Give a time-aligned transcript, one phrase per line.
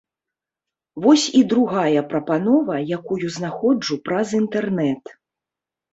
[1.03, 5.03] Вось і другая прапанова, якую знаходжу праз інтэрнэт.